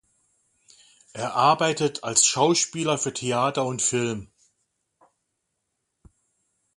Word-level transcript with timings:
Er 1.13 1.35
arbeitet 1.35 2.03
als 2.03 2.25
Schauspieler 2.25 2.97
für 2.97 3.13
Theater 3.13 3.67
und 3.67 3.83
Film. 3.83 4.31